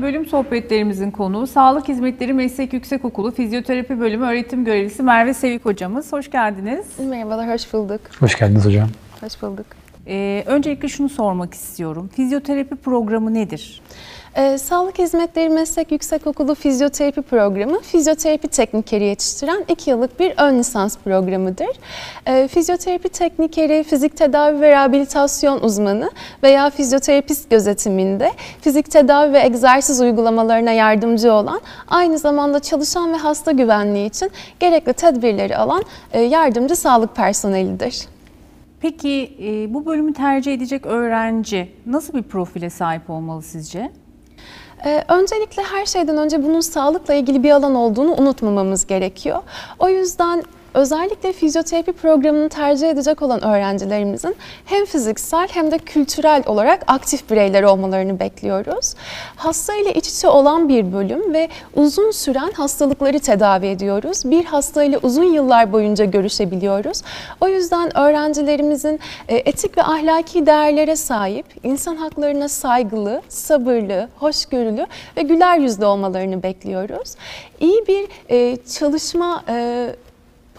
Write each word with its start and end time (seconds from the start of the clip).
ve 0.00 0.02
bölüm 0.02 0.26
sohbetlerimizin 0.26 1.10
konuğu 1.10 1.46
Sağlık 1.46 1.88
Hizmetleri 1.88 2.32
Meslek 2.32 2.72
Yüksekokulu 2.72 3.30
Fizyoterapi 3.30 4.00
Bölümü 4.00 4.26
öğretim 4.26 4.64
görevlisi 4.64 5.02
Merve 5.02 5.34
Sevik 5.34 5.64
hocamız. 5.64 6.12
Hoş 6.12 6.30
geldiniz. 6.30 6.86
Merhabalar, 6.98 7.54
hoş 7.54 7.72
bulduk. 7.72 8.00
Hoş 8.20 8.38
geldiniz 8.38 8.64
hocam. 8.64 8.88
Hoş 9.20 9.42
bulduk. 9.42 9.66
Ee, 10.06 10.44
öncelikle 10.46 10.88
şunu 10.88 11.08
sormak 11.08 11.54
istiyorum. 11.54 12.10
Fizyoterapi 12.16 12.76
programı 12.76 13.34
nedir? 13.34 13.82
Ee, 14.36 14.58
Sağlık 14.58 14.98
Hizmetleri 14.98 15.48
Meslek 15.48 15.92
Yüksekokulu 15.92 16.54
Fizyoterapi 16.54 17.22
Programı, 17.22 17.80
fizyoterapi 17.80 18.48
teknikeri 18.48 19.04
yetiştiren 19.04 19.64
2 19.68 19.90
yıllık 19.90 20.20
bir 20.20 20.34
ön 20.36 20.58
lisans 20.58 20.98
programıdır. 20.98 21.68
Ee, 22.26 22.48
fizyoterapi 22.48 23.08
teknikeri, 23.08 23.84
fizik 23.84 24.16
tedavi 24.16 24.60
ve 24.60 24.70
rehabilitasyon 24.70 25.60
uzmanı 25.60 26.10
veya 26.42 26.70
fizyoterapist 26.70 27.50
gözetiminde 27.50 28.32
fizik 28.60 28.90
tedavi 28.90 29.32
ve 29.32 29.40
egzersiz 29.40 30.00
uygulamalarına 30.00 30.72
yardımcı 30.72 31.32
olan, 31.32 31.60
aynı 31.88 32.18
zamanda 32.18 32.60
çalışan 32.60 33.12
ve 33.12 33.16
hasta 33.16 33.52
güvenliği 33.52 34.08
için 34.08 34.30
gerekli 34.60 34.92
tedbirleri 34.92 35.56
alan 35.56 35.82
e, 36.12 36.20
yardımcı 36.20 36.76
sağlık 36.76 37.16
personelidir. 37.16 38.06
Peki 38.80 39.36
e, 39.42 39.74
bu 39.74 39.86
bölümü 39.86 40.12
tercih 40.12 40.54
edecek 40.54 40.86
öğrenci 40.86 41.72
nasıl 41.86 42.14
bir 42.14 42.22
profile 42.22 42.70
sahip 42.70 43.10
olmalı 43.10 43.42
sizce? 43.42 43.90
Ee, 44.84 45.04
öncelikle 45.08 45.62
her 45.62 45.86
şeyden 45.86 46.16
önce 46.16 46.42
bunun 46.42 46.60
sağlıkla 46.60 47.14
ilgili 47.14 47.42
bir 47.42 47.50
alan 47.50 47.74
olduğunu 47.74 48.14
unutmamamız 48.14 48.86
gerekiyor. 48.86 49.38
O 49.78 49.88
yüzden 49.88 50.44
özellikle 50.74 51.32
fizyoterapi 51.32 51.92
programını 51.92 52.48
tercih 52.48 52.90
edecek 52.90 53.22
olan 53.22 53.44
öğrencilerimizin 53.44 54.36
hem 54.64 54.84
fiziksel 54.84 55.48
hem 55.48 55.70
de 55.70 55.78
kültürel 55.78 56.42
olarak 56.46 56.84
aktif 56.86 57.30
bireyler 57.30 57.62
olmalarını 57.62 58.20
bekliyoruz. 58.20 58.94
Hasta 59.36 59.74
ile 59.74 59.94
iç 59.94 60.08
içe 60.08 60.28
olan 60.28 60.68
bir 60.68 60.92
bölüm 60.92 61.34
ve 61.34 61.48
uzun 61.74 62.10
süren 62.10 62.50
hastalıkları 62.50 63.18
tedavi 63.18 63.66
ediyoruz. 63.66 64.22
Bir 64.24 64.44
hasta 64.44 64.84
ile 64.84 64.98
uzun 64.98 65.32
yıllar 65.32 65.72
boyunca 65.72 66.04
görüşebiliyoruz. 66.04 67.02
O 67.40 67.48
yüzden 67.48 67.98
öğrencilerimizin 67.98 69.00
e, 69.28 69.36
etik 69.36 69.78
ve 69.78 69.82
ahlaki 69.82 70.46
değerlere 70.46 70.96
sahip, 70.96 71.46
insan 71.62 71.96
haklarına 71.96 72.48
saygılı, 72.48 73.22
sabırlı, 73.28 74.08
hoşgörülü 74.18 74.86
ve 75.16 75.22
güler 75.22 75.58
yüzlü 75.58 75.84
olmalarını 75.84 76.42
bekliyoruz. 76.42 77.14
İyi 77.60 77.86
bir 77.88 78.08
e, 78.30 78.56
çalışma 78.56 79.44
e, 79.48 79.86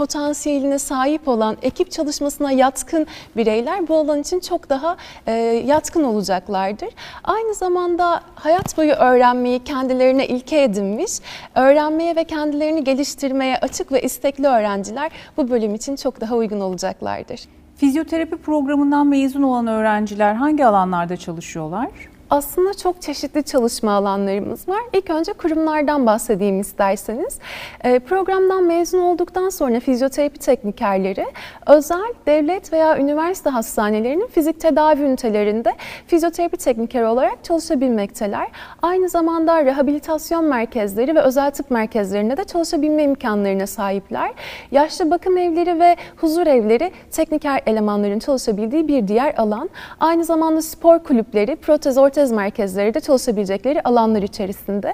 potansiyeline 0.01 0.79
sahip 0.79 1.27
olan, 1.27 1.57
ekip 1.61 1.91
çalışmasına 1.91 2.51
yatkın 2.51 3.07
bireyler 3.37 3.87
bu 3.87 3.95
alan 3.95 4.21
için 4.21 4.39
çok 4.39 4.69
daha 4.69 4.97
e, 5.27 5.31
yatkın 5.65 6.03
olacaklardır. 6.03 6.89
Aynı 7.23 7.53
zamanda 7.53 8.21
hayat 8.35 8.77
boyu 8.77 8.91
öğrenmeyi 8.91 9.63
kendilerine 9.63 10.27
ilke 10.27 10.63
edinmiş, 10.63 11.11
öğrenmeye 11.55 12.15
ve 12.15 12.23
kendilerini 12.23 12.83
geliştirmeye 12.83 13.57
açık 13.57 13.91
ve 13.91 14.01
istekli 14.01 14.47
öğrenciler 14.47 15.11
bu 15.37 15.49
bölüm 15.49 15.75
için 15.75 15.95
çok 15.95 16.21
daha 16.21 16.35
uygun 16.35 16.59
olacaklardır. 16.59 17.41
Fizyoterapi 17.77 18.37
programından 18.37 19.07
mezun 19.07 19.43
olan 19.43 19.67
öğrenciler 19.67 20.33
hangi 20.33 20.65
alanlarda 20.65 21.17
çalışıyorlar? 21.17 21.89
Aslında 22.31 22.73
çok 22.73 23.01
çeşitli 23.01 23.43
çalışma 23.43 23.91
alanlarımız 23.91 24.69
var. 24.69 24.81
İlk 24.93 25.09
önce 25.09 25.33
kurumlardan 25.33 26.05
bahsedeyim 26.05 26.59
isterseniz. 26.59 27.39
Ee, 27.83 27.99
programdan 27.99 28.63
mezun 28.63 28.99
olduktan 28.99 29.49
sonra 29.49 29.79
fizyoterapi 29.79 30.39
teknikerleri 30.39 31.25
özel, 31.67 32.13
devlet 32.25 32.73
veya 32.73 32.97
üniversite 32.97 33.49
hastanelerinin 33.49 34.27
fizik 34.27 34.59
tedavi 34.59 35.01
ünitelerinde 35.01 35.73
fizyoterapi 36.07 36.57
teknikeri 36.57 37.05
olarak 37.05 37.43
çalışabilmekteler. 37.43 38.47
Aynı 38.81 39.09
zamanda 39.09 39.65
rehabilitasyon 39.65 40.45
merkezleri 40.45 41.15
ve 41.15 41.21
özel 41.21 41.51
tıp 41.51 41.71
merkezlerinde 41.71 42.37
de 42.37 42.43
çalışabilme 42.43 43.03
imkanlarına 43.03 43.67
sahipler. 43.67 44.31
Yaşlı 44.71 45.11
bakım 45.11 45.37
evleri 45.37 45.79
ve 45.79 45.95
huzur 46.17 46.47
evleri 46.47 46.91
tekniker 47.11 47.61
elemanların 47.65 48.19
çalışabildiği 48.19 48.87
bir 48.87 49.07
diğer 49.07 49.35
alan. 49.37 49.69
Aynı 49.99 50.25
zamanda 50.25 50.61
spor 50.61 50.99
kulüpleri, 50.99 51.55
protez 51.55 51.97
ortez 51.97 52.20
protez 52.21 52.31
merkezleri 52.31 52.93
de 52.93 52.99
çalışabilecekleri 52.99 53.81
alanlar 53.81 54.21
içerisinde. 54.21 54.93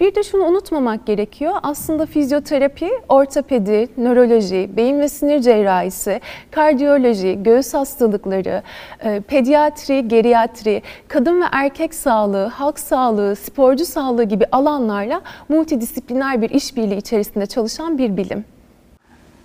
Bir 0.00 0.14
de 0.14 0.22
şunu 0.22 0.44
unutmamak 0.44 1.06
gerekiyor. 1.06 1.52
Aslında 1.62 2.06
fizyoterapi, 2.06 2.90
ortopedi, 3.08 3.88
nöroloji, 3.96 4.70
beyin 4.76 5.00
ve 5.00 5.08
sinir 5.08 5.40
cerrahisi, 5.40 6.20
kardiyoloji, 6.50 7.42
göğüs 7.42 7.74
hastalıkları, 7.74 8.62
e, 9.04 9.20
pediatri, 9.20 10.08
geriatri, 10.08 10.82
kadın 11.08 11.40
ve 11.40 11.44
erkek 11.52 11.94
sağlığı, 11.94 12.46
halk 12.46 12.78
sağlığı, 12.78 13.36
sporcu 13.36 13.84
sağlığı 13.84 14.24
gibi 14.24 14.44
alanlarla 14.52 15.20
multidisipliner 15.48 16.42
bir 16.42 16.50
işbirliği 16.50 16.96
içerisinde 16.96 17.46
çalışan 17.46 17.98
bir 17.98 18.16
bilim. 18.16 18.44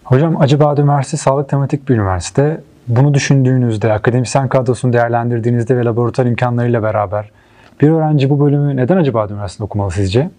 Hocam 0.03 0.41
Acıbadem 0.41 0.85
Üniversitesi 0.85 1.23
Sağlık 1.23 1.49
Tematik 1.49 1.89
bir 1.89 1.95
üniversite 1.95 2.61
bunu 2.87 3.13
düşündüğünüzde, 3.13 3.93
akademisyen 3.93 4.49
kadrosunu 4.49 4.93
değerlendirdiğinizde 4.93 5.77
ve 5.77 5.85
laboratuvar 5.85 6.27
imkanlarıyla 6.27 6.83
beraber 6.83 7.31
bir 7.81 7.89
öğrenci 7.89 8.29
bu 8.29 8.39
bölümü 8.39 8.75
neden 8.75 8.97
acaba 8.97 9.27
üniversitede 9.27 9.63
okumalı 9.63 9.91
sizce? 9.91 10.29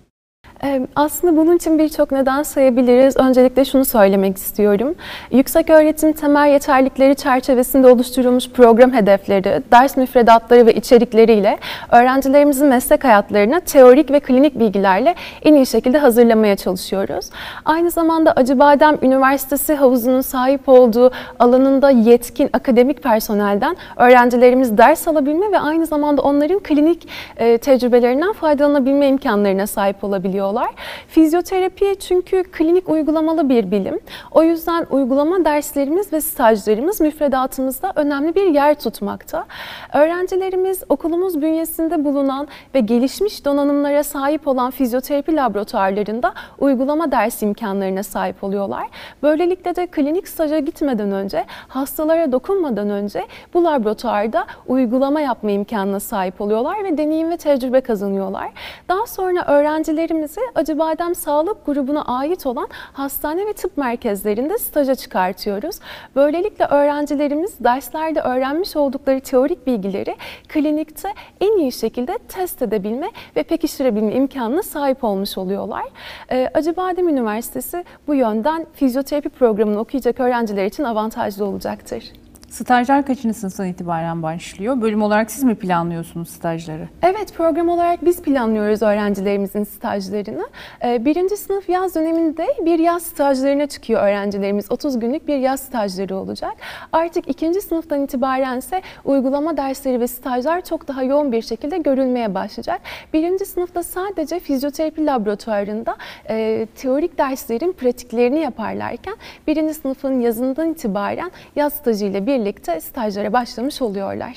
Aslında 0.96 1.36
bunun 1.36 1.56
için 1.56 1.78
birçok 1.78 2.12
neden 2.12 2.42
sayabiliriz. 2.42 3.16
Öncelikle 3.16 3.64
şunu 3.64 3.84
söylemek 3.84 4.36
istiyorum. 4.36 4.94
Yüksek 5.30 5.70
öğretim 5.70 6.12
temel 6.12 6.52
yeterlikleri 6.52 7.14
çerçevesinde 7.14 7.86
oluşturulmuş 7.86 8.50
program 8.50 8.92
hedefleri, 8.92 9.62
ders 9.72 9.96
müfredatları 9.96 10.66
ve 10.66 10.74
içerikleriyle 10.74 11.58
öğrencilerimizin 11.90 12.66
meslek 12.66 13.04
hayatlarına 13.04 13.60
teorik 13.60 14.10
ve 14.10 14.20
klinik 14.20 14.58
bilgilerle 14.58 15.14
en 15.42 15.54
iyi 15.54 15.66
şekilde 15.66 15.98
hazırlamaya 15.98 16.56
çalışıyoruz. 16.56 17.30
Aynı 17.64 17.90
zamanda 17.90 18.32
Acıbadem 18.32 18.98
Üniversitesi 19.02 19.74
havuzunun 19.74 20.20
sahip 20.20 20.68
olduğu 20.68 21.10
alanında 21.38 21.90
yetkin 21.90 22.50
akademik 22.52 23.02
personelden 23.02 23.76
öğrencilerimiz 23.96 24.78
ders 24.78 25.08
alabilme 25.08 25.52
ve 25.52 25.58
aynı 25.58 25.86
zamanda 25.86 26.22
onların 26.22 26.58
klinik 26.58 27.08
e, 27.36 27.58
tecrübelerinden 27.58 28.32
faydalanabilme 28.32 29.08
imkanlarına 29.08 29.66
sahip 29.66 30.04
olabiliyorlar 30.04 30.43
yapıyorlar. 30.44 30.74
Fizyoterapi 31.08 31.96
çünkü 32.00 32.42
klinik 32.42 32.88
uygulamalı 32.88 33.48
bir 33.48 33.70
bilim. 33.70 34.00
O 34.30 34.42
yüzden 34.42 34.86
uygulama 34.90 35.44
derslerimiz 35.44 36.12
ve 36.12 36.20
stajlarımız 36.20 37.00
müfredatımızda 37.00 37.92
önemli 37.96 38.34
bir 38.34 38.54
yer 38.54 38.74
tutmakta. 38.74 39.44
Öğrencilerimiz 39.94 40.82
okulumuz 40.88 41.42
bünyesinde 41.42 42.04
bulunan 42.04 42.48
ve 42.74 42.80
gelişmiş 42.80 43.44
donanımlara 43.44 44.04
sahip 44.04 44.48
olan 44.48 44.70
fizyoterapi 44.70 45.36
laboratuvarlarında 45.36 46.34
uygulama 46.58 47.12
ders 47.12 47.42
imkanlarına 47.42 48.02
sahip 48.02 48.44
oluyorlar. 48.44 48.86
Böylelikle 49.22 49.76
de 49.76 49.86
klinik 49.86 50.28
staja 50.28 50.58
gitmeden 50.58 51.12
önce, 51.12 51.44
hastalara 51.68 52.32
dokunmadan 52.32 52.90
önce 52.90 53.26
bu 53.54 53.64
laboratuvarda 53.64 54.46
uygulama 54.66 55.20
yapma 55.20 55.50
imkanına 55.50 56.00
sahip 56.00 56.40
oluyorlar 56.40 56.84
ve 56.84 56.98
deneyim 56.98 57.30
ve 57.30 57.36
tecrübe 57.36 57.80
kazanıyorlar. 57.80 58.50
Daha 58.88 59.06
sonra 59.06 59.44
öğrencilerimizi 60.34 60.40
Acıbadem 60.54 61.14
Sağlık 61.14 61.66
Grubu'na 61.66 62.02
ait 62.02 62.46
olan 62.46 62.68
hastane 62.92 63.46
ve 63.46 63.52
tıp 63.52 63.76
merkezlerinde 63.76 64.58
staja 64.58 64.94
çıkartıyoruz. 64.94 65.76
Böylelikle 66.16 66.64
öğrencilerimiz 66.64 67.54
derslerde 67.60 68.20
öğrenmiş 68.20 68.76
oldukları 68.76 69.20
teorik 69.20 69.66
bilgileri 69.66 70.16
klinikte 70.48 71.08
en 71.40 71.58
iyi 71.58 71.72
şekilde 71.72 72.18
test 72.28 72.62
edebilme 72.62 73.10
ve 73.36 73.42
pekiştirebilme 73.42 74.12
imkanına 74.12 74.62
sahip 74.62 75.04
olmuş 75.04 75.38
oluyorlar. 75.38 75.84
Ee, 76.30 76.50
Acıbadem 76.54 77.08
Üniversitesi 77.08 77.84
bu 78.06 78.14
yönden 78.14 78.66
fizyoterapi 78.74 79.28
programını 79.28 79.78
okuyacak 79.78 80.20
öğrenciler 80.20 80.66
için 80.66 80.84
avantajlı 80.84 81.44
olacaktır. 81.44 82.23
Stajlar 82.54 83.06
kaçıncı 83.06 83.38
sınıftan 83.38 83.66
itibaren 83.66 84.22
başlıyor? 84.22 84.80
Bölüm 84.80 85.02
olarak 85.02 85.30
siz 85.30 85.44
mi 85.44 85.54
planlıyorsunuz 85.54 86.28
stajları? 86.28 86.88
Evet, 87.02 87.34
program 87.36 87.68
olarak 87.68 88.04
biz 88.04 88.22
planlıyoruz 88.22 88.82
öğrencilerimizin 88.82 89.64
stajlarını. 89.64 90.48
Ee, 90.84 91.04
birinci 91.04 91.36
sınıf 91.36 91.68
yaz 91.68 91.94
döneminde 91.94 92.46
bir 92.64 92.78
yaz 92.78 93.02
stajlarına 93.02 93.66
çıkıyor 93.66 94.02
öğrencilerimiz. 94.02 94.70
30 94.70 94.98
günlük 94.98 95.28
bir 95.28 95.36
yaz 95.36 95.60
stajları 95.60 96.16
olacak. 96.16 96.52
Artık 96.92 97.28
ikinci 97.28 97.60
sınıftan 97.60 98.04
itibaren 98.04 98.58
ise 98.58 98.82
uygulama 99.04 99.56
dersleri 99.56 100.00
ve 100.00 100.06
stajlar 100.06 100.64
çok 100.64 100.88
daha 100.88 101.02
yoğun 101.02 101.32
bir 101.32 101.42
şekilde 101.42 101.78
görülmeye 101.78 102.34
başlayacak. 102.34 102.80
Birinci 103.12 103.44
sınıfta 103.44 103.82
sadece 103.82 104.40
fizyoterapi 104.40 105.06
laboratuvarında 105.06 105.96
e, 106.28 106.66
teorik 106.76 107.18
derslerin 107.18 107.72
pratiklerini 107.72 108.40
yaparlarken 108.40 109.14
birinci 109.46 109.74
sınıfın 109.74 110.20
yazından 110.20 110.70
itibaren 110.70 111.30
yaz 111.56 111.72
stajıyla 111.72 112.26
birlikte 112.26 112.43
birlikte 112.44 112.80
stajlara 112.80 113.32
başlamış 113.32 113.82
oluyorlar. 113.82 114.36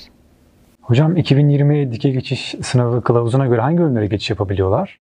Hocam 0.82 1.18
2020 1.18 1.92
dike 1.92 2.10
geçiş 2.10 2.56
sınavı 2.64 3.02
kılavuzuna 3.02 3.48
göre 3.48 3.62
hangi 3.62 3.78
bölümlere 3.78 4.08
geçiş 4.08 4.30
yapabiliyorlar? 4.30 5.00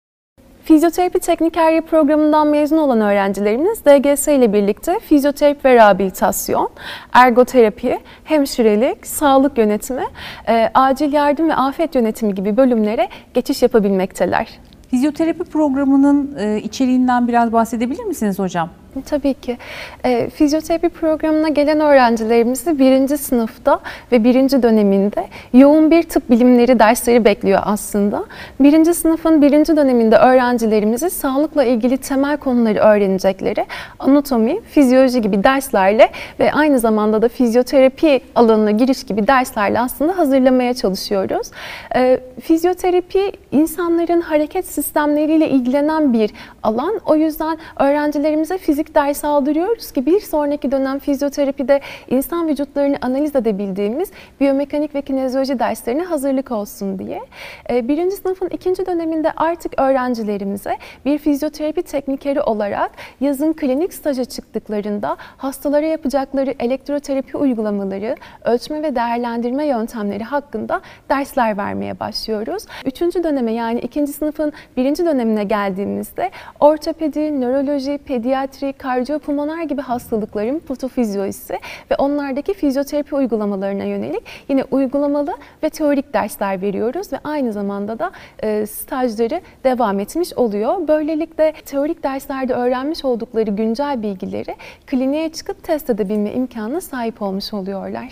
Fizyoterapi 0.64 1.20
teknikerliği 1.20 1.82
programından 1.82 2.48
mezun 2.48 2.78
olan 2.78 3.02
öğrencilerimiz 3.02 3.86
DGS 3.86 4.28
ile 4.28 4.54
birlikte 4.54 5.00
fizyoterapi 5.00 5.64
ve 5.66 5.76
rehabilitasyon, 5.76 6.70
ergoterapi, 7.14 8.00
hemşirelik, 8.24 9.08
sağlık 9.08 9.58
yönetimi, 9.58 10.04
e, 10.48 10.72
acil 10.74 11.14
yardım 11.14 11.50
ve 11.50 11.56
afet 11.56 11.96
yönetimi 11.96 12.36
gibi 12.36 12.58
bölümlere 12.58 13.10
geçiş 13.34 13.62
yapabilmekteler. 13.62 14.48
Fizyoterapi 14.88 15.44
programının 15.44 16.36
e, 16.40 16.62
içeriğinden 16.62 17.28
biraz 17.28 17.54
bahsedebilir 17.54 18.04
misiniz 18.04 18.40
hocam? 18.40 18.70
Tabii 19.06 19.34
ki. 19.34 19.58
E, 20.06 20.30
fizyoterapi 20.30 20.90
programına 20.90 21.50
gelen 21.50 21.80
öğrencilerimizi 21.80 22.80
birinci 22.80 23.18
sınıfta 23.18 23.80
ve 24.12 24.24
birinci 24.24 24.64
döneminde 24.64 25.28
yoğun 25.54 25.92
bir 25.92 26.04
tıp 26.04 26.30
bilimleri 26.30 26.80
dersleri 26.80 27.26
bekliyor 27.26 27.62
aslında. 27.66 28.26
Birinci 28.60 28.94
sınıfın 28.94 29.42
birinci 29.42 29.78
döneminde 29.78 30.16
öğrencilerimizi 30.18 31.10
sağlıkla 31.10 31.64
ilgili 31.64 31.98
temel 31.98 32.38
konuları 32.38 32.80
öğrenecekleri 32.80 33.66
anatomi, 34.00 34.62
fizyoloji 34.62 35.22
gibi 35.22 35.44
derslerle 35.44 36.10
ve 36.40 36.54
aynı 36.54 36.80
zamanda 36.80 37.22
da 37.22 37.28
fizyoterapi 37.28 38.22
alanına 38.36 38.72
giriş 38.72 39.04
gibi 39.04 39.28
derslerle 39.28 39.80
aslında 39.80 40.18
hazırlamaya 40.18 40.74
çalışıyoruz. 40.74 41.52
E, 41.96 42.20
fizyoterapi 42.42 43.32
insanların 43.52 44.22
hareket 44.22 44.66
sistemleriyle 44.66 45.50
ilgilenen 45.50 46.14
bir 46.14 46.32
alan. 46.64 47.00
O 47.06 47.16
yüzden 47.16 47.58
öğrencilerimize 47.80 48.58
fizik 48.58 48.79
fizik 48.80 48.96
dersi 48.96 49.28
aldırıyoruz 49.28 49.92
ki 49.92 50.06
bir 50.06 50.20
sonraki 50.20 50.72
dönem 50.72 51.00
fizyoterapide 51.00 51.82
insan 52.10 52.48
vücutlarını 52.48 52.98
analiz 53.02 53.36
edebildiğimiz 53.36 54.12
biyomekanik 54.40 54.96
ve 54.96 55.02
kinezyoloji 55.02 55.60
derslerine 55.60 56.04
hazırlık 56.04 56.52
olsun 56.52 57.00
diye. 57.00 57.22
Ee, 57.70 57.88
birinci 57.88 58.16
sınıfın 58.16 58.48
ikinci 58.48 58.86
döneminde 58.86 59.32
artık 59.32 59.80
öğrencilerimize 59.80 60.78
bir 61.06 61.18
fizyoterapi 61.18 61.82
teknikeri 61.82 62.42
olarak 62.42 62.92
yazın 63.22 63.54
klinik 63.54 63.94
staja 63.94 64.26
çıktıklarında 64.26 65.18
hastalara 65.38 65.86
yapacakları 65.86 66.54
elektroterapi 66.60 67.38
uygulamaları, 67.38 68.16
ölçme 68.44 68.84
ve 68.84 68.96
değerlendirme 68.96 69.66
yöntemleri 69.66 70.24
hakkında 70.24 70.82
dersler 71.10 71.58
vermeye 71.58 72.00
başlıyoruz. 72.00 72.64
Üçüncü 72.86 73.24
döneme 73.24 73.54
yani 73.54 73.80
ikinci 73.80 74.14
sınıfın 74.14 74.54
birinci 74.78 75.06
dönemine 75.06 75.44
geldiğimizde 75.44 76.32
ortopedi, 76.60 77.42
nöroloji, 77.42 77.98
pediatri, 77.98 78.69
kardiyopulmoner 78.74 79.64
gibi 79.64 79.82
hastalıkların 79.82 80.60
patofizyolojisi 80.60 81.54
ve 81.92 81.96
onlardaki 81.96 82.54
fizyoterapi 82.54 83.16
uygulamalarına 83.16 83.84
yönelik 83.84 84.24
yine 84.50 84.64
uygulamalı 84.64 85.34
ve 85.64 85.70
teorik 85.70 86.14
dersler 86.14 86.62
veriyoruz 86.62 87.14
ve 87.14 87.20
aynı 87.24 87.54
zamanda 87.54 88.00
da 88.00 88.12
e, 88.44 88.66
stajları 88.66 89.42
devam 89.64 90.00
etmiş 90.00 90.34
oluyor. 90.34 90.88
Böylelikle 90.88 91.54
teorik 91.66 92.04
derslerde 92.04 92.54
öğrenmiş 92.54 93.06
oldukları 93.06 93.52
güncel 93.52 94.02
bilgileri 94.02 94.56
kliniğe 94.88 95.30
çıkıp 95.30 95.64
test 95.64 95.90
edebilme 95.90 96.34
imkanına 96.34 96.82
sahip 96.82 97.22
olmuş 97.22 97.54
oluyorlar. 97.54 98.10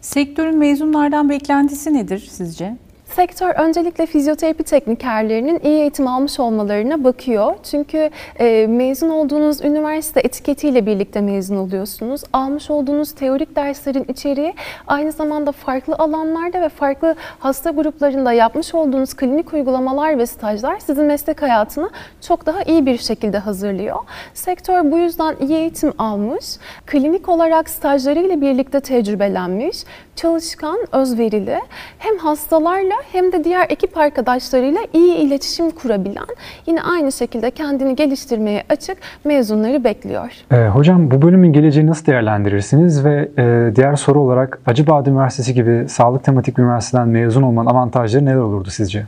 Sektörün 0.00 0.58
mezunlardan 0.58 1.28
beklentisi 1.28 1.94
nedir 1.94 2.28
sizce? 2.30 2.76
Sektör 3.16 3.54
öncelikle 3.54 4.06
fizyoterapi 4.06 4.62
teknikerlerinin 4.62 5.60
iyi 5.64 5.80
eğitim 5.80 6.06
almış 6.06 6.40
olmalarına 6.40 7.04
bakıyor. 7.04 7.54
Çünkü 7.70 8.10
e, 8.40 8.66
mezun 8.66 9.10
olduğunuz 9.10 9.60
üniversite 9.64 10.20
etiketiyle 10.20 10.86
birlikte 10.86 11.20
mezun 11.20 11.56
oluyorsunuz. 11.56 12.22
Almış 12.32 12.70
olduğunuz 12.70 13.12
teorik 13.12 13.56
derslerin 13.56 14.04
içeriği 14.08 14.54
aynı 14.86 15.12
zamanda 15.12 15.52
farklı 15.52 15.94
alanlarda 15.94 16.60
ve 16.62 16.68
farklı 16.68 17.14
hasta 17.38 17.70
gruplarında 17.70 18.32
yapmış 18.32 18.74
olduğunuz 18.74 19.14
klinik 19.14 19.52
uygulamalar 19.52 20.18
ve 20.18 20.26
stajlar 20.26 20.78
sizin 20.78 21.04
meslek 21.04 21.42
hayatını 21.42 21.90
çok 22.20 22.46
daha 22.46 22.62
iyi 22.62 22.86
bir 22.86 22.98
şekilde 22.98 23.38
hazırlıyor. 23.38 23.96
Sektör 24.34 24.90
bu 24.90 24.98
yüzden 24.98 25.36
iyi 25.40 25.54
eğitim 25.54 25.92
almış, 25.98 26.44
klinik 26.86 27.28
olarak 27.28 27.68
stajlarıyla 27.68 28.40
birlikte 28.40 28.80
tecrübelenmiş, 28.80 29.84
çalışkan, 30.16 30.78
özverili 30.92 31.60
hem 31.98 32.18
hastalarla 32.18 32.97
hem 33.12 33.32
de 33.32 33.44
diğer 33.44 33.66
ekip 33.70 33.96
arkadaşlarıyla 33.96 34.80
iyi 34.92 35.14
iletişim 35.14 35.70
kurabilen, 35.70 36.26
yine 36.66 36.82
aynı 36.82 37.12
şekilde 37.12 37.50
kendini 37.50 37.96
geliştirmeye 37.96 38.64
açık 38.68 38.98
mezunları 39.24 39.84
bekliyor. 39.84 40.32
E, 40.52 40.68
hocam 40.68 41.10
bu 41.10 41.22
bölümün 41.22 41.52
geleceğini 41.52 41.90
nasıl 41.90 42.06
değerlendirirsiniz 42.06 43.04
ve 43.04 43.28
e, 43.38 43.76
diğer 43.76 43.96
soru 43.96 44.20
olarak 44.20 44.58
Acıbadem 44.66 45.12
Üniversitesi 45.12 45.54
gibi 45.54 45.88
sağlık 45.88 46.24
tematik 46.24 46.58
bir 46.58 46.62
üniversiteden 46.62 47.08
mezun 47.08 47.42
olmanın 47.42 47.70
avantajları 47.70 48.24
neler 48.24 48.36
olurdu 48.36 48.70
sizce? 48.70 49.06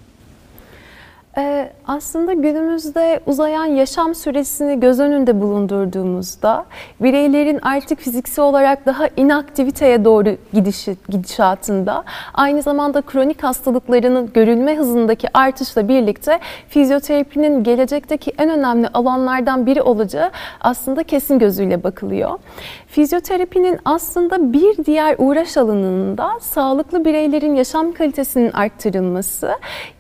Aslında 1.90 2.32
günümüzde 2.32 3.20
uzayan 3.26 3.64
yaşam 3.64 4.14
süresini 4.14 4.80
göz 4.80 5.00
önünde 5.00 5.40
bulundurduğumuzda 5.40 6.64
bireylerin 7.00 7.58
artık 7.62 7.98
fiziksel 7.98 8.44
olarak 8.44 8.86
daha 8.86 9.08
inaktiviteye 9.16 10.04
doğru 10.04 10.36
gidişi, 10.52 10.96
gidişatında 11.08 12.04
aynı 12.34 12.62
zamanda 12.62 13.02
kronik 13.02 13.42
hastalıklarının 13.42 14.30
görülme 14.34 14.76
hızındaki 14.76 15.28
artışla 15.34 15.88
birlikte 15.88 16.40
fizyoterapinin 16.68 17.64
gelecekteki 17.64 18.32
en 18.38 18.50
önemli 18.50 18.88
alanlardan 18.88 19.66
biri 19.66 19.82
olacağı 19.82 20.30
aslında 20.60 21.02
kesin 21.02 21.38
gözüyle 21.38 21.84
bakılıyor. 21.84 22.38
Fizyoterapinin 22.86 23.78
aslında 23.84 24.52
bir 24.52 24.84
diğer 24.84 25.14
uğraş 25.18 25.56
alanında 25.56 26.30
sağlıklı 26.40 27.04
bireylerin 27.04 27.54
yaşam 27.54 27.92
kalitesinin 27.92 28.52
arttırılması, 28.52 29.50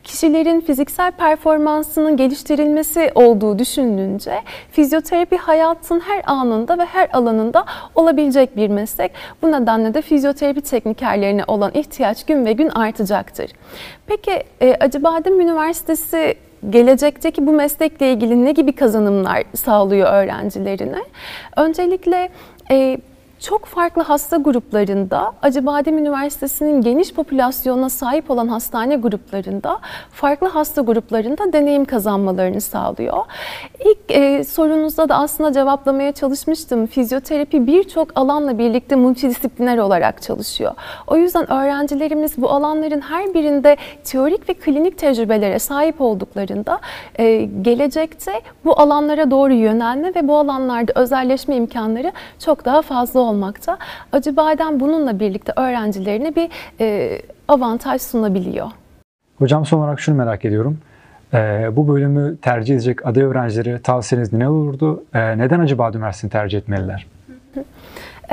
kişilerin 0.04 0.60
fiziksel 0.60 1.12
performansının 1.12 2.16
geliştirilmesi 2.16 3.12
olduğu 3.14 3.58
düşünülünce 3.58 4.42
fizyoterapi 4.72 5.36
hayatın 5.36 6.00
her 6.00 6.22
anında 6.26 6.78
ve 6.78 6.84
her 6.84 7.08
alanında 7.12 7.64
olabilecek 7.94 8.56
bir 8.56 8.68
meslek. 8.68 9.12
Bu 9.42 9.52
nedenle 9.52 9.94
de 9.94 10.02
fizyoterapi 10.02 10.60
teknikerlerine 10.60 11.44
olan 11.46 11.70
ihtiyaç 11.74 12.26
gün 12.26 12.46
ve 12.46 12.52
gün 12.52 12.68
artacaktır. 12.68 13.50
Peki 14.06 14.42
e, 14.60 14.74
Acıbadem 14.74 15.40
Üniversitesi 15.40 16.34
gelecekteki 16.70 17.46
bu 17.46 17.52
meslekle 17.52 18.12
ilgili 18.12 18.44
ne 18.44 18.52
gibi 18.52 18.72
kazanımlar 18.72 19.42
sağlıyor 19.54 20.12
öğrencilerine? 20.12 21.02
Öncelikle 21.56 22.28
e, 22.70 22.98
çok 23.40 23.64
farklı 23.66 24.02
hasta 24.02 24.36
gruplarında 24.36 25.32
Acıbadem 25.42 25.98
Üniversitesi'nin 25.98 26.80
geniş 26.80 27.14
popülasyona 27.14 27.88
sahip 27.88 28.30
olan 28.30 28.48
hastane 28.48 28.96
gruplarında 28.96 29.78
farklı 30.10 30.48
hasta 30.48 30.82
gruplarında 30.82 31.52
deneyim 31.52 31.84
kazanmalarını 31.84 32.60
sağlıyor. 32.60 33.16
İlk 33.84 33.98
e, 34.10 34.44
sorunuzda 34.44 35.08
da 35.08 35.14
aslında 35.14 35.52
cevaplamaya 35.52 36.12
çalışmıştım. 36.12 36.86
Fizyoterapi 36.86 37.66
birçok 37.66 38.08
alanla 38.14 38.58
birlikte 38.58 38.96
multidisipliner 38.96 39.78
olarak 39.78 40.22
çalışıyor. 40.22 40.72
O 41.06 41.16
yüzden 41.16 41.52
öğrencilerimiz 41.52 42.36
bu 42.36 42.50
alanların 42.50 43.00
her 43.00 43.34
birinde 43.34 43.76
teorik 44.04 44.48
ve 44.48 44.54
klinik 44.54 44.98
tecrübelere 44.98 45.58
sahip 45.58 46.00
olduklarında 46.00 46.80
e, 47.18 47.48
gelecekte 47.62 48.32
bu 48.64 48.80
alanlara 48.80 49.30
doğru 49.30 49.52
yönelme 49.52 50.14
ve 50.14 50.28
bu 50.28 50.36
alanlarda 50.36 50.92
özelleşme 50.94 51.56
imkanları 51.56 52.12
çok 52.38 52.64
daha 52.64 52.82
fazla 52.82 53.29
olmakta. 53.30 53.78
Acıbadem 54.12 54.80
bununla 54.80 55.20
birlikte 55.20 55.52
öğrencilerine 55.56 56.36
bir 56.36 56.48
e, 56.80 57.18
avantaj 57.48 58.02
sunabiliyor. 58.02 58.70
Hocam 59.38 59.66
son 59.66 59.78
olarak 59.78 60.00
şunu 60.00 60.16
merak 60.16 60.44
ediyorum. 60.44 60.78
Ee, 61.34 61.68
bu 61.76 61.88
bölümü 61.88 62.36
tercih 62.36 62.74
edecek 62.74 63.06
aday 63.06 63.22
öğrencilere 63.22 63.82
tavsiyeniz 63.82 64.32
ne 64.32 64.48
olurdu? 64.48 65.04
Ee, 65.14 65.38
neden 65.38 65.60
Acıbadem 65.60 66.00
Üniversitesi'ni 66.00 66.30
tercih 66.30 66.58
etmeliler? 66.58 67.06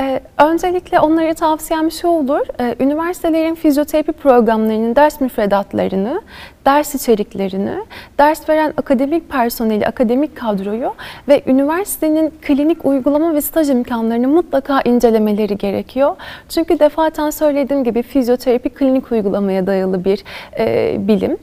Ee, 0.00 0.20
öncelikle 0.38 1.00
onlara 1.00 1.34
tavsiyem 1.34 1.90
şu 1.90 2.08
olur. 2.08 2.40
Ee, 2.60 2.76
üniversitelerin 2.80 3.54
fizyoterapi 3.54 4.12
programlarının 4.12 4.96
ders 4.96 5.20
müfredatlarını, 5.20 6.22
ders 6.66 6.94
içeriklerini, 6.94 7.74
ders 8.18 8.48
veren 8.48 8.74
akademik 8.76 9.30
personeli, 9.30 9.86
akademik 9.86 10.36
kadroyu 10.36 10.94
ve 11.28 11.42
üniversitenin 11.46 12.32
klinik 12.42 12.84
uygulama 12.84 13.34
ve 13.34 13.40
staj 13.40 13.70
imkanlarını 13.70 14.28
mutlaka 14.28 14.80
incelemeleri 14.80 15.58
gerekiyor. 15.58 16.16
Çünkü 16.48 16.78
defaten 16.78 17.30
söylediğim 17.30 17.84
gibi 17.84 18.02
fizyoterapi 18.02 18.68
klinik 18.68 19.12
uygulamaya 19.12 19.66
dayalı 19.66 20.04
bir 20.04 20.24
e, 20.58 20.96
bilim. 21.08 21.36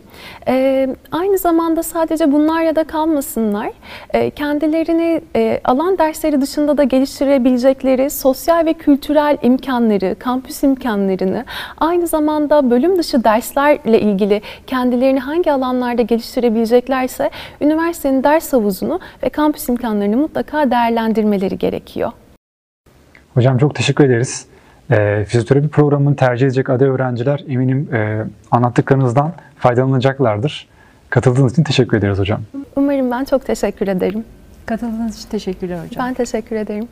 E, 0.48 0.88
aynı 1.12 1.38
zamanda 1.38 1.84
sadece 1.84 2.32
bunlarla 2.32 2.76
da 2.76 2.84
kalmasınlar. 2.84 3.72
E, 4.10 4.30
kendilerini 4.30 5.22
e, 5.36 5.62
alan 5.64 5.98
dersleri 5.98 6.42
dışında 6.42 6.78
da 6.78 6.84
geliştirebilecekleri 6.84 8.10
sosyal 8.10 8.66
ve 8.66 8.74
kültürel 8.74 9.38
imkanları, 9.42 10.16
kampüs 10.20 10.64
imkanlarını, 10.64 11.46
aynı 11.78 12.08
zamanda 12.08 12.70
bölüm 12.70 12.98
dışı 12.98 13.24
derslerle 13.24 14.00
ilgili 14.00 14.42
kendilerini 14.68 15.20
hangi 15.20 15.52
alanlarda 15.52 16.02
geliştirebileceklerse 16.02 17.30
üniversitenin 17.62 18.24
ders 18.24 18.54
havuzunu 18.54 19.00
ve 19.24 19.30
kampüs 19.30 19.70
imkanlarını 19.70 20.18
mutlaka 20.18 20.72
değerlendirmeleri 20.72 21.58
gerekiyor. 21.58 22.12
Hocam 23.34 23.58
çok 23.58 23.76
teşekkür 23.76 24.04
ederiz. 24.06 24.48
E, 24.92 25.26
fizyoterapi 25.28 25.68
programını 25.68 26.16
tercih 26.16 26.46
edecek 26.46 26.70
aday 26.70 26.88
öğrenciler 26.88 27.44
eminim 27.48 27.90
e, 27.94 28.24
anlattıklarınızdan 28.52 29.34
faydalanacaklardır. 29.58 30.68
Katıldığınız 31.10 31.52
için 31.52 31.64
teşekkür 31.64 31.98
ederiz 31.98 32.20
hocam. 32.20 32.42
Umarım 32.76 33.12
ben 33.12 33.24
çok 33.24 33.46
teşekkür 33.46 33.88
ederim. 33.88 34.24
Katıldığınız 34.66 35.20
için 35.20 35.30
teşekkürler 35.30 35.86
hocam. 35.86 36.06
Ben 36.06 36.14
teşekkür 36.14 36.56
ederim. 36.56 36.88